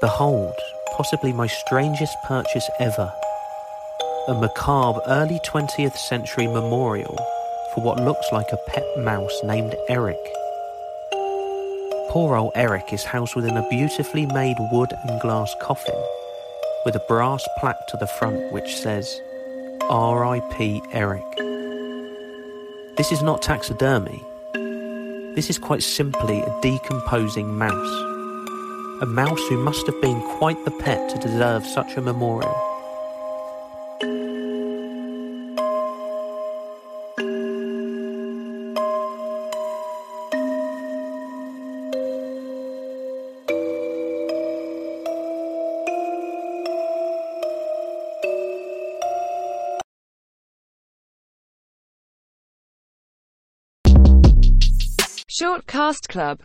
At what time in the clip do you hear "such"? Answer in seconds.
31.64-31.96